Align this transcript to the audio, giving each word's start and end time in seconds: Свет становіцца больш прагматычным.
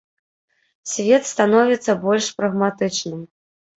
Свет 0.93 1.29
становіцца 1.33 1.97
больш 2.07 2.25
прагматычным. 2.41 3.21